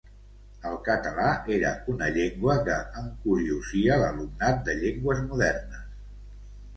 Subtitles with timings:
[0.67, 1.25] El català
[1.57, 5.85] era una llengua que encuriosia l’alumnat de llengües modernes.